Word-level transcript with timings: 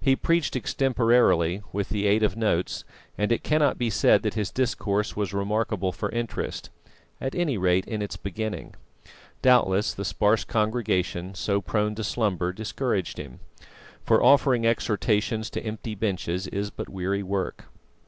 He 0.00 0.14
preached 0.14 0.54
extemporarily, 0.54 1.60
with 1.72 1.88
the 1.88 2.06
aid 2.06 2.22
of 2.22 2.36
notes; 2.36 2.84
and 3.18 3.32
it 3.32 3.42
cannot 3.42 3.78
be 3.78 3.90
said 3.90 4.22
that 4.22 4.34
his 4.34 4.52
discourse 4.52 5.16
was 5.16 5.34
remarkable 5.34 5.90
for 5.90 6.08
interest, 6.10 6.70
at 7.20 7.34
any 7.34 7.58
rate 7.58 7.84
in 7.84 8.00
its 8.00 8.16
beginning. 8.16 8.76
Doubtless 9.42 9.92
the 9.92 10.04
sparse 10.04 10.44
congregation, 10.44 11.34
so 11.34 11.60
prone 11.60 11.96
to 11.96 12.04
slumber, 12.04 12.52
discouraged 12.52 13.18
him; 13.18 13.40
for 14.04 14.22
offering 14.22 14.64
exhortations 14.64 15.50
to 15.50 15.60
empty 15.66 15.96
benches 15.96 16.46
is 16.46 16.70
but 16.70 16.88
weary 16.88 17.24
work. 17.24 17.64